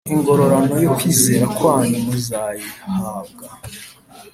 ingororano 0.13 0.73
yo 0.83 0.91
kwizera 0.97 1.45
kwanyu 1.57 1.97
muzayihabwa 2.05 3.45